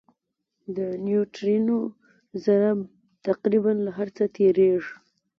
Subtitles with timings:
[0.75, 1.79] د نیوټرینو
[2.45, 2.69] ذره
[3.27, 4.93] تقریباً له هر څه تېرېږي.